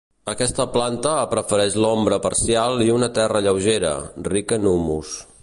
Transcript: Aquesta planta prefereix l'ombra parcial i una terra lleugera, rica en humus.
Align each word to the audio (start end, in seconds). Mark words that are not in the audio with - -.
Aquesta 0.31 0.63
planta 0.77 1.11
prefereix 1.33 1.77
l'ombra 1.83 2.19
parcial 2.23 2.81
i 2.87 2.89
una 2.95 3.11
terra 3.19 3.43
lleugera, 3.49 3.93
rica 4.33 4.61
en 4.63 4.69
humus. 4.73 5.15